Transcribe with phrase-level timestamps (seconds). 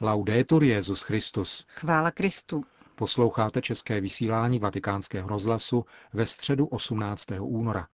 [0.00, 1.64] Laudetur Jezus Christus.
[1.68, 2.64] Chvála Kristu.
[2.94, 7.24] Posloucháte české vysílání Vatikánského rozhlasu ve středu 18.
[7.40, 7.86] února.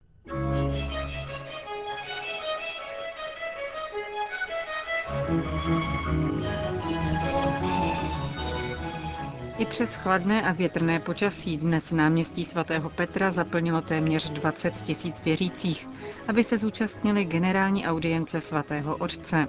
[9.61, 15.88] I přes chladné a větrné počasí dnes náměstí svatého Petra zaplnilo téměř 20 tisíc věřících,
[16.29, 19.46] aby se zúčastnili generální audience svatého otce.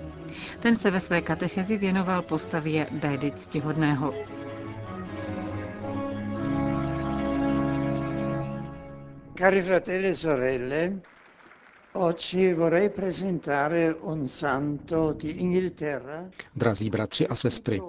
[0.59, 4.13] Ten se ve své katechezi věnoval postavě Bédy ctihodného.
[9.37, 10.99] Cari fratelli e sorelle,
[11.93, 16.25] oggi vorrei presentare un santo di Inghilterra.
[16.55, 17.81] Drazí bratři a sestry,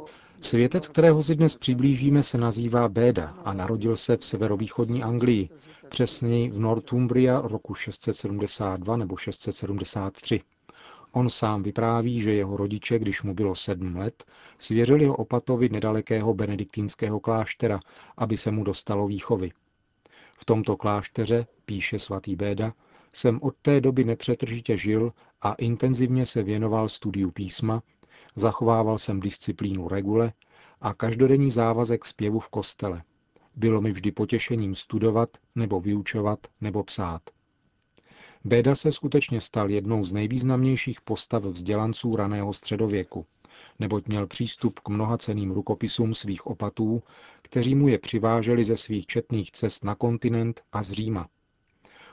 [0.44, 5.48] Světec, kterého si dnes přiblížíme, se nazývá Béda a narodil se v severovýchodní Anglii,
[5.88, 10.40] přesněji v Northumbria roku 672 nebo 673.
[11.12, 14.24] On sám vypráví, že jeho rodiče, když mu bylo sedm let,
[14.58, 17.80] svěřili ho opatovi nedalekého benediktínského kláštera,
[18.16, 19.50] aby se mu dostalo výchovy.
[20.38, 22.72] V tomto klášteře, píše svatý Béda,
[23.12, 25.12] jsem od té doby nepřetržitě žil
[25.42, 27.82] a intenzivně se věnoval studiu písma,
[28.36, 30.32] zachovával jsem disciplínu regule
[30.80, 33.02] a každodenní závazek zpěvu v kostele.
[33.56, 37.22] Bylo mi vždy potěšením studovat nebo vyučovat nebo psát.
[38.44, 43.26] Béda se skutečně stal jednou z nejvýznamnějších postav vzdělanců raného středověku,
[43.78, 47.02] neboť měl přístup k mnohaceným rukopisům svých opatů,
[47.42, 51.28] kteří mu je přiváželi ze svých četných cest na kontinent a z Říma.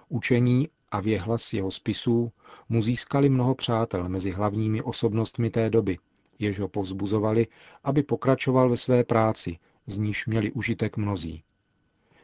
[0.10, 2.32] Učení a věhlas jeho spisů
[2.70, 5.98] mu získali mnoho přátel mezi hlavními osobnostmi té doby,
[6.40, 7.48] jež ho povzbuzovali,
[7.84, 11.44] aby pokračoval ve své práci, z níž měli užitek mnozí.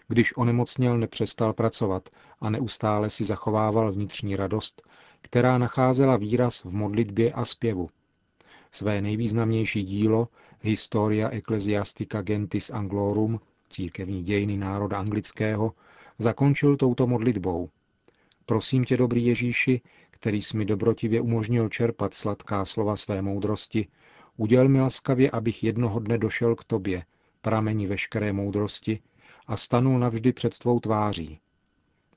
[0.07, 4.81] Když onemocněl, nepřestal pracovat a neustále si zachovával vnitřní radost,
[5.21, 7.89] která nacházela výraz v modlitbě a zpěvu.
[8.71, 10.27] Své nejvýznamnější dílo,
[10.61, 15.73] Historia Ecclesiastica Gentis Anglorum, církevní dějiny národa anglického,
[16.19, 17.69] zakončil touto modlitbou.
[18.45, 23.87] Prosím tě, dobrý Ježíši, který jsi mi dobrotivě umožnil čerpat sladká slova své moudrosti,
[24.37, 27.03] uděl mi laskavě, abych jednoho dne došel k tobě,
[27.41, 28.99] prameni veškeré moudrosti,
[29.47, 31.39] a stanul navždy před tvou tváří.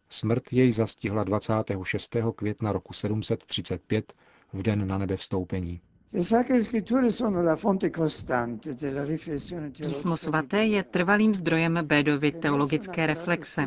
[0.08, 2.16] Smrt jej zastihla 26.
[2.36, 4.12] května roku 735
[4.52, 5.80] v den na nebe vstoupení.
[9.76, 13.66] Písmo svaté je trvalým zdrojem Bédovy teologické reflexe.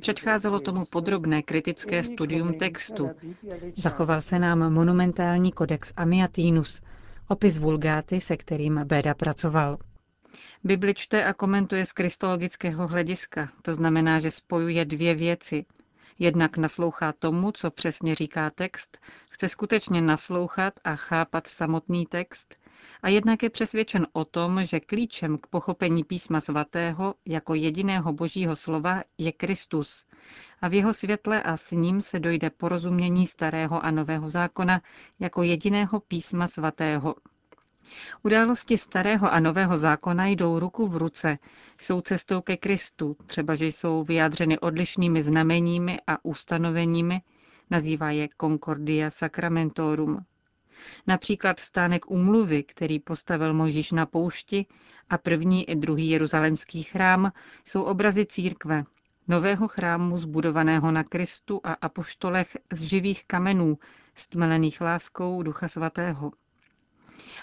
[0.00, 3.10] Předcházelo tomu podrobné kritické studium textu.
[3.76, 6.82] Zachoval se nám monumentální kodex Amiatinus,
[7.30, 9.78] opis vulgáty, se kterým Béda pracoval.
[10.64, 15.64] Bibli čte a komentuje z kristologického hlediska, to znamená, že spojuje dvě věci.
[16.18, 18.98] Jednak naslouchá tomu, co přesně říká text,
[19.30, 22.54] chce skutečně naslouchat a chápat samotný text,
[23.02, 28.56] a jednak je přesvědčen o tom, že klíčem k pochopení písma svatého jako jediného božího
[28.56, 30.06] slova je Kristus
[30.62, 34.82] a v jeho světle a s ním se dojde porozumění starého a nového zákona
[35.18, 37.14] jako jediného písma svatého.
[38.22, 41.38] Události starého a nového zákona jdou ruku v ruce,
[41.78, 47.20] jsou cestou ke Kristu, třeba že jsou vyjádřeny odlišnými znameními a ustanoveními,
[47.70, 50.18] nazývá je Concordia Sacramentorum.
[51.06, 54.66] Například stánek umluvy, který postavil Možíš na poušti
[55.10, 57.32] a první i druhý jeruzalemský chrám,
[57.64, 58.84] jsou obrazy církve,
[59.28, 63.78] nového chrámu zbudovaného na Kristu a apoštolech z živých kamenů,
[64.14, 66.32] stmelených láskou Ducha Svatého.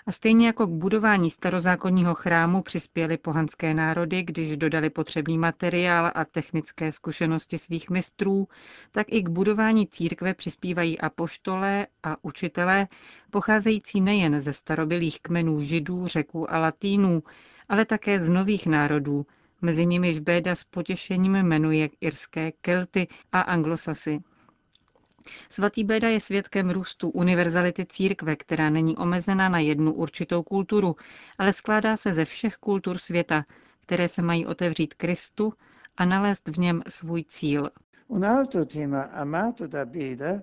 [0.06, 6.26] A stejně jako k budování starozákonního chrámu přispěly pohanské národy, když dodali potřebný materiál a
[6.26, 8.48] technické zkušenosti svých mistrů,
[8.92, 12.88] tak i k budování církve přispívají apoštolé a učitelé,
[13.32, 17.24] pocházející nejen ze starobilých kmenů židů, řeků a latínů,
[17.70, 19.26] ale také z nových národů,
[19.62, 24.20] mezi nimiž Béda s potěšením jmenuje irské Kelty a anglosasy.
[25.50, 30.96] Svatý Beda je svědkem růstu univerzality církve, která není omezena na jednu určitou kulturu,
[31.38, 33.46] ale skládá se ze všech kultur světa,
[33.86, 35.54] které se mají otevřít Kristu
[35.98, 37.70] a nalézt v něm svůj cíl.
[38.08, 40.42] Un altro tema amato da Beda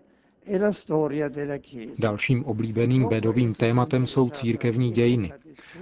[1.99, 5.32] Dalším oblíbeným bedovým tématem jsou církevní dějiny.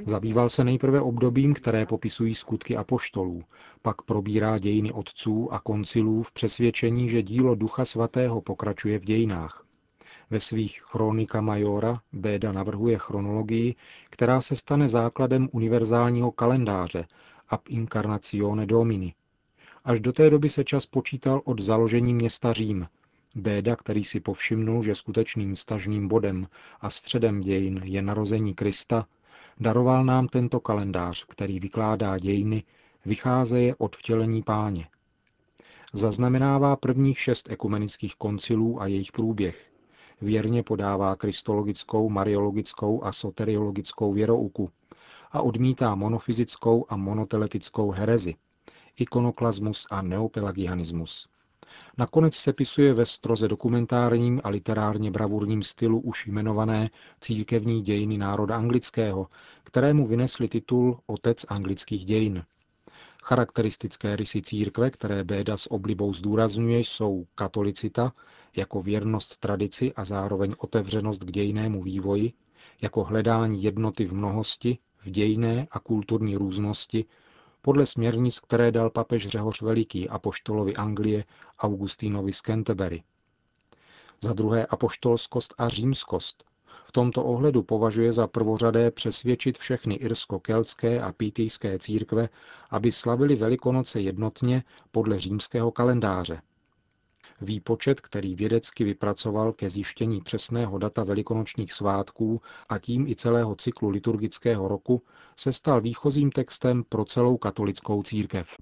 [0.07, 3.43] Zabýval se nejprve obdobím, které popisují skutky apoštolů,
[3.83, 9.65] pak probírá dějiny otců a koncilů v přesvědčení, že dílo Ducha Svatého pokračuje v dějinách.
[10.31, 13.75] Ve svých Chronika Majora Béda navrhuje chronologii,
[14.11, 17.07] která se stane základem univerzálního kalendáře
[17.49, 19.15] ab incarnatione domini.
[19.85, 22.87] Až do té doby se čas počítal od založení města Řím,
[23.35, 26.49] Béda, který si povšimnul, že skutečným stažným bodem
[26.81, 29.07] a středem dějin je narození Krista,
[29.61, 32.63] Daroval nám tento kalendář, který vykládá dějiny,
[33.07, 34.89] vycházeje od vtělení páně.
[35.93, 39.73] Zaznamenává prvních šest ekumenických koncilů a jejich průběh.
[40.21, 44.71] Věrně podává kristologickou, mariologickou a soteriologickou věrouku
[45.33, 48.35] a odmítá monofyzickou a monoteletickou herezi,
[48.97, 51.29] ikonoklasmus a neopelagianismus.
[51.99, 56.91] Nakonec se pisuje ve stroze dokumentárním a literárně bravurním stylu už jmenované
[57.21, 59.27] Církevní dějiny národa anglického,
[59.65, 62.45] kterému vynesli titul Otec anglických dějin.
[63.25, 68.13] Charakteristické rysy církve, které Béda s oblibou zdůrazňuje, jsou katolicita,
[68.57, 72.33] jako věrnost tradici a zároveň otevřenost k dějnému vývoji,
[72.83, 77.05] jako hledání jednoty v mnohosti, v dějné a kulturní různosti,
[77.63, 81.25] podle směrnic, které dal papež Řehoř Veliký apoštolovi Anglie
[81.59, 83.03] Augustínovi z Canterbury.
[84.21, 86.45] Za druhé apoštolskost a římskost.
[86.85, 92.29] V tomto ohledu považuje za prvořadé přesvědčit všechny irsko-keltské a pítijské církve,
[92.71, 96.43] aby slavili Velikonoce jednotně podle římského kalendáře.
[97.43, 103.91] Výpočet, který vědecky vypracoval ke zjištění přesného data velikonočních svátků a tím i celého cyklu
[103.91, 105.03] liturgického roku,
[105.37, 108.57] se stal výchozím textem pro celou katolickou církev.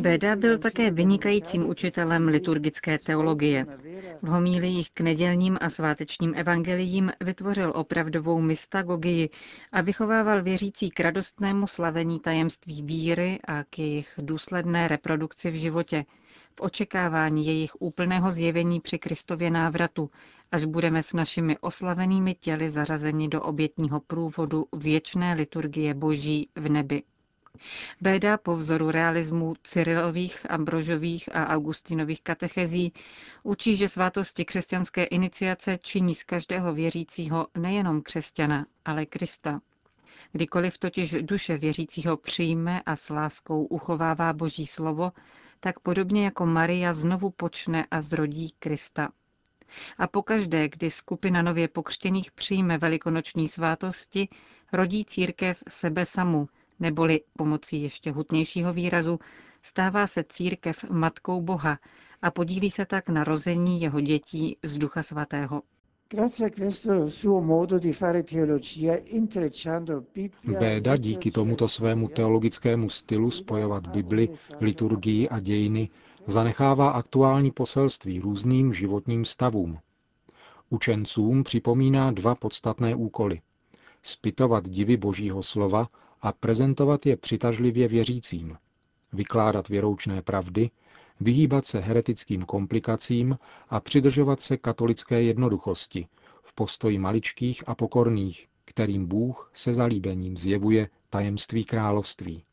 [0.00, 3.66] Beda byl také vynikajícím učitelem liturgické teologie.
[4.22, 9.30] V homíliích k nedělním a svátečním evangeliím vytvořil opravdovou mystagogii
[9.72, 14.20] a vychovával věřící k radostnému slavení tajemství víry a k jejich
[14.54, 16.04] důsledné reprodukci v životě,
[16.56, 20.10] v očekávání jejich úplného zjevení při Kristově návratu,
[20.52, 27.02] až budeme s našimi oslavenými těly zařazeni do obětního průvodu věčné liturgie Boží v nebi.
[28.00, 32.92] Béda po vzoru realismu Cyrilových, Ambrožových a Augustinových katechezí
[33.42, 39.60] učí, že svátosti křesťanské iniciace činí z každého věřícího nejenom křesťana, ale Krista.
[40.32, 45.12] Kdykoliv totiž duše věřícího přijme a s láskou uchovává Boží slovo,
[45.60, 49.08] tak podobně jako Maria znovu počne a zrodí Krista.
[49.98, 54.28] A pokaždé, kdy skupina nově pokřtěných přijme velikonoční svátosti,
[54.72, 56.48] rodí církev sebe samu,
[56.80, 59.18] neboli pomocí ještě hutnějšího výrazu,
[59.62, 61.78] stává se církev matkou Boha
[62.22, 65.62] a podílí se tak na rození jeho dětí z Ducha Svatého.
[70.58, 74.28] Béda díky tomuto svému teologickému stylu spojovat Bibli,
[74.60, 75.88] liturgii a dějiny
[76.26, 79.78] zanechává aktuální poselství různým životním stavům.
[80.70, 83.40] Učencům připomíná dva podstatné úkoly.
[84.02, 85.88] Spytovat divy božího slova
[86.22, 88.56] a prezentovat je přitažlivě věřícím.
[89.12, 90.70] Vykládat věroučné pravdy,
[91.20, 93.38] vyhýbat se heretickým komplikacím
[93.68, 96.06] a přidržovat se katolické jednoduchosti
[96.42, 102.44] v postoji maličkých a pokorných, kterým Bůh se zalíbením zjevuje tajemství království.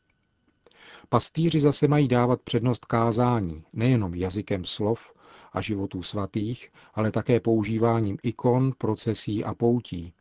[1.08, 5.12] Pastýři zase mají dávat přednost kázání nejenom jazykem slov
[5.52, 10.12] a životů svatých, ale také používáním ikon, procesí a poutí.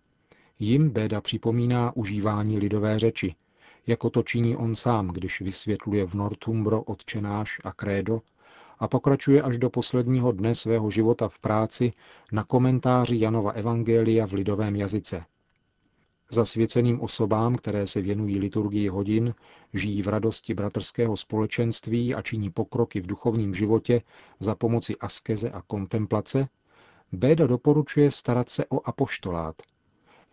[0.60, 3.36] Jim Béda připomíná užívání lidové řeči,
[3.88, 8.22] jako to činí on sám, když vysvětluje v Northumbro odčenáš a krédo
[8.80, 11.94] a pokračuje až do posledního dne svého života v práci
[12.32, 15.26] na komentáři Janova Evangelia v lidovém jazyce.
[16.32, 19.34] Zasvěceným osobám, které se věnují liturgii hodin,
[19.74, 24.02] žijí v radosti bratrského společenství a činí pokroky v duchovním životě
[24.40, 26.48] za pomoci askeze a kontemplace,
[27.12, 29.56] Béda doporučuje starat se o apoštolát.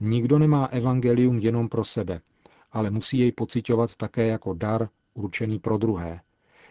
[0.01, 2.21] Nikdo nemá evangelium jenom pro sebe,
[2.73, 6.21] ale musí jej pocitovat také jako dar určený pro druhé,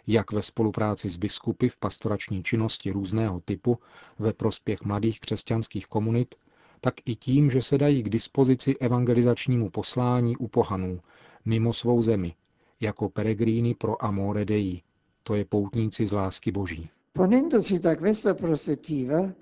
[0.08, 3.80] jak ve spolupráci s biskupy v pastorační činnosti různého typu
[4.20, 6.36] ve prospěch mladých křesťanských komunit,
[6.82, 11.00] tak i tím, že se dají k dispozici evangelizačnímu poslání u pohanů,
[11.46, 12.34] mimo svou zemi,
[12.82, 14.82] jako peregríny pro Amore Dei,
[15.24, 16.90] to je poutníci z lásky Boží.
[17.14, 19.34] Ponendosi da questa prospettiva,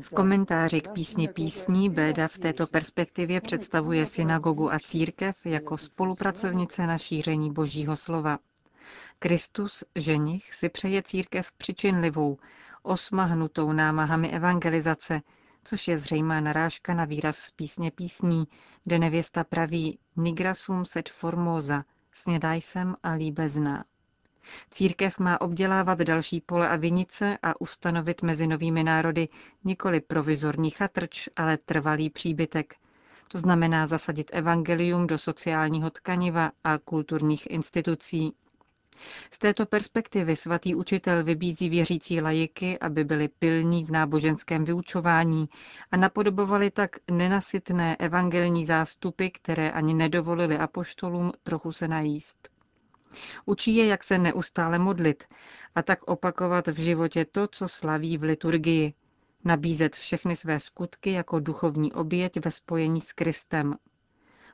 [0.00, 6.86] v komentáři k písni písní Béda v této perspektivě představuje synagogu a církev jako spolupracovnice
[6.86, 8.38] na šíření božího slova.
[9.18, 12.38] Kristus, ženich, si přeje církev přičinlivou,
[12.82, 15.20] osmahnutou námahami evangelizace,
[15.64, 18.44] což je zřejmá narážka na výraz z písně písní,
[18.84, 21.84] kde nevěsta praví Nigrasum set formosa,
[22.14, 23.84] snědaj jsem a líbezná.
[24.70, 29.28] Církev má obdělávat další pole a vinice a ustanovit mezi novými národy
[29.64, 32.74] nikoli provizorní chatrč, ale trvalý příbytek.
[33.28, 38.32] To znamená zasadit evangelium do sociálního tkaniva a kulturních institucí.
[39.30, 45.48] Z této perspektivy svatý učitel vybízí věřící lajiky, aby byli pilní v náboženském vyučování
[45.90, 52.57] a napodobovali tak nenasytné evangelní zástupy, které ani nedovolili apoštolům trochu se najíst.
[53.46, 55.24] Učí je, jak se neustále modlit
[55.74, 58.94] a tak opakovat v životě to, co slaví v liturgii.
[59.44, 63.74] Nabízet všechny své skutky jako duchovní oběť ve spojení s Kristem.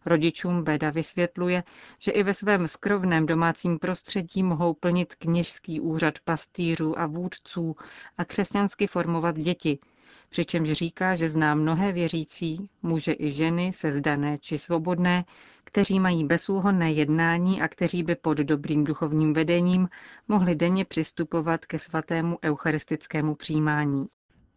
[0.06, 1.62] Rodičům Beda vysvětluje,
[1.98, 7.76] že i ve svém skrovném domácím prostředí mohou plnit kněžský úřad pastýřů a vůdců
[8.18, 9.78] a křesťansky formovat děti,
[10.28, 15.24] přičemž říká, že zná mnohé věřící, muže i ženy, sezdané či svobodné,
[15.74, 19.88] kteří mají bezúhonné jednání a kteří by pod dobrým duchovním vedením
[20.28, 24.06] mohli denně přistupovat ke svatému eucharistickému přijímání.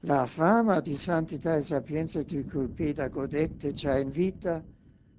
[0.10, 4.62] La fama di santità e sapienza di cui Peda godette già in vita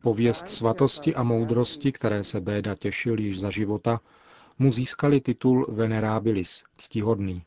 [0.02, 4.00] Pověst svatosti a moudrosti, které se Béda těšil již za života,
[4.58, 7.42] mu získali titul Venerabilis, ctihodný.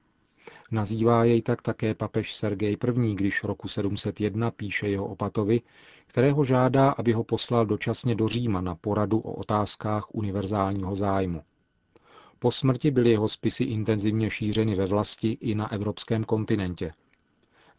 [0.72, 5.62] Nazývá jej tak také papež Sergej I., když roku 701 píše jeho opatovi,
[6.08, 11.42] kterého žádá, aby ho poslal dočasně do Říma na poradu o otázkách univerzálního zájmu.
[12.40, 16.94] Po smrti byly jeho spisy intenzivně šířeny ve vlasti i na evropském kontinentě.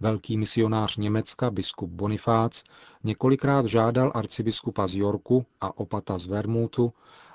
[0.01, 2.65] Velký misionář Německa, biskup Bonifác,
[3.05, 6.93] několikrát žádal arcibiskupa z Yorku a opata z Vermutu,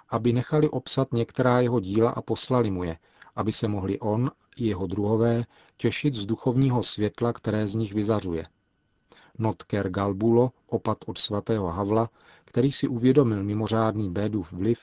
[0.09, 2.97] aby nechali obsat některá jeho díla a poslali mu je,
[3.37, 5.45] aby se mohli on i jeho druhové
[5.77, 8.45] těšit z duchovního světla, které z nich vyzařuje.
[9.37, 12.09] Notker Galbulo, opat od svatého Havla,
[12.45, 14.79] který si uvědomil mimořádný Bédův vliv,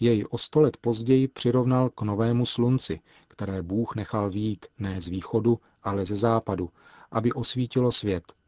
[0.00, 5.08] jej o sto let později přirovnal k novému slunci, které Bůh nechal výjít ne z
[5.08, 6.70] východu, ale ze západu,
[7.10, 8.39] aby osvítilo svět.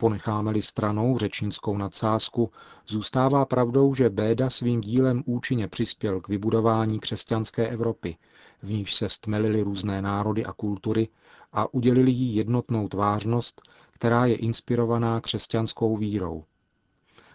[0.00, 2.50] Ponecháme-li stranou řečnickou nadsázku,
[2.86, 8.16] zůstává pravdou, že Béda svým dílem účinně přispěl k vybudování křesťanské Evropy,
[8.62, 11.08] v níž se stmelily různé národy a kultury
[11.52, 16.44] a udělili jí jednotnou tvářnost, která je inspirovaná křesťanskou vírou.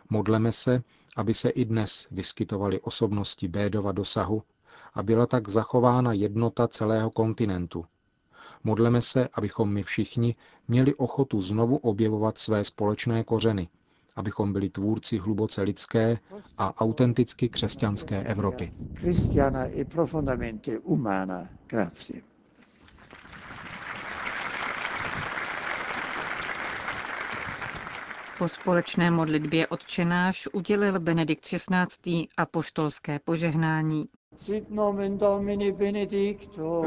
[0.10, 0.84] Modleme se,
[1.16, 4.44] aby se i dnes vyskytovaly osobnosti Bédova dosahu
[4.94, 7.86] a byla tak zachována jednota celého kontinentu,
[8.66, 10.36] Modleme se, abychom my všichni
[10.68, 13.68] měli ochotu znovu objevovat své společné kořeny,
[14.16, 16.18] abychom byli tvůrci hluboce lidské
[16.58, 18.72] a autenticky křesťanské Evropy.
[19.80, 21.50] e profondamente umana.
[21.70, 22.22] Grazie.
[28.38, 32.28] Po společné modlitbě odčenáš udělil Benedikt XVI.
[32.38, 34.06] apoštolské požehnání.
[34.36, 36.86] Sit nomen Domini benedictum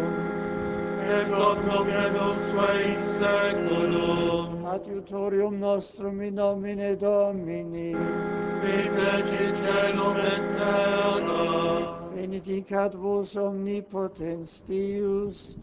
[2.89, 4.65] in seculum.
[4.65, 7.93] Adiutorium nostrum in nomine Domini.
[8.61, 12.11] Qui feci celum et terra.
[12.15, 15.57] Benedicat vos omnipotens Deus,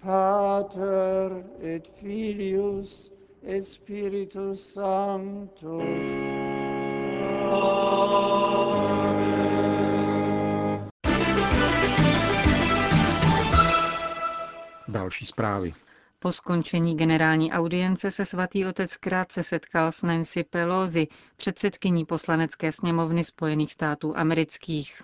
[0.00, 3.10] Pater et Filius
[3.42, 6.06] et Spiritus Sanctus.
[7.48, 8.95] Amen.
[14.96, 15.74] Další zprávy.
[16.18, 23.24] Po skončení generální audience se svatý otec krátce setkal s Nancy Pelosi, předsedkyní poslanecké sněmovny
[23.24, 25.02] Spojených států amerických.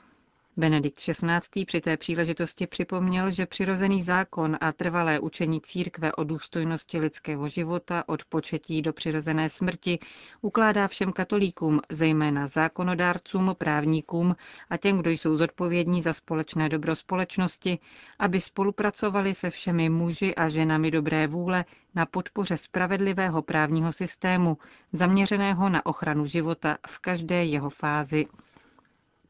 [0.56, 1.64] Benedikt XVI.
[1.64, 8.04] při té příležitosti připomněl, že přirozený zákon a trvalé učení církve o důstojnosti lidského života
[8.06, 9.98] od početí do přirozené smrti
[10.40, 14.36] ukládá všem katolíkům, zejména zákonodárcům, právníkům
[14.70, 17.78] a těm, kdo jsou zodpovědní za společné dobro společnosti,
[18.18, 24.58] aby spolupracovali se všemi muži a ženami dobré vůle na podpoře spravedlivého právního systému,
[24.92, 28.26] zaměřeného na ochranu života v každé jeho fázi.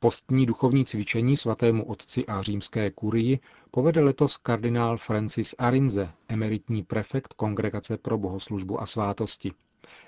[0.03, 3.39] Postní duchovní cvičení svatému otci a římské kurii
[3.71, 9.53] povede letos kardinál Francis Arinze, emeritní prefekt Kongregace pro bohoslužbu a svátosti.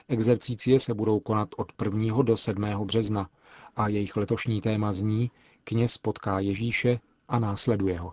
[0.08, 2.22] Exercície se budou konat od 1.
[2.22, 2.62] do 7.
[2.84, 3.28] března
[3.76, 5.30] a jejich letošní téma zní
[5.64, 8.12] Kněz potká Ježíše a následuje ho.